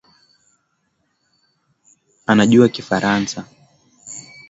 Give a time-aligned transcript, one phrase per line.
[2.25, 3.45] Anajua kifaransa